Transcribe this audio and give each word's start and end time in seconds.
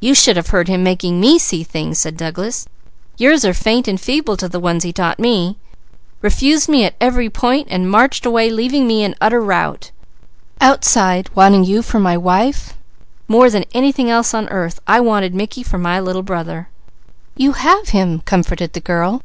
"You 0.00 0.12
should 0.12 0.34
have 0.36 0.48
heard 0.48 0.66
him 0.66 0.82
making 0.82 1.20
me 1.20 1.38
see 1.38 1.62
things!" 1.62 2.00
said 2.00 2.16
Douglas. 2.16 2.66
"Yours 3.16 3.44
are 3.44 3.54
faint 3.54 3.86
and 3.86 4.00
feeble 4.00 4.36
to 4.36 4.48
the 4.48 4.58
ones 4.58 4.82
he 4.82 4.92
taught 4.92 5.20
me. 5.20 5.56
Refused 6.20 6.68
me 6.68 6.82
at 6.84 6.96
every 7.00 7.30
point, 7.30 7.68
and 7.70 7.88
marched 7.88 8.26
away 8.26 8.50
leaving 8.50 8.88
me 8.88 9.04
in 9.04 9.14
utter 9.20 9.40
rout! 9.40 9.92
Outside 10.60 11.30
wanting 11.36 11.62
you 11.62 11.80
for 11.80 12.00
my 12.00 12.16
wife, 12.16 12.74
more 13.28 13.48
than 13.50 13.66
anything 13.72 14.10
else 14.10 14.34
on 14.34 14.48
earth, 14.48 14.80
I 14.88 14.98
wanted 14.98 15.32
Mickey 15.32 15.62
for 15.62 15.78
my 15.78 16.00
Little 16.00 16.24
Brother." 16.24 16.68
"You 17.36 17.52
have 17.52 17.90
him!" 17.90 18.22
comforted 18.24 18.72
the 18.72 18.80
girl. 18.80 19.22